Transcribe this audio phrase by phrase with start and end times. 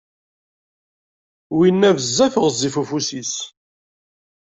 [1.57, 3.33] Winna, bezzaf ɣezzif ufus-is.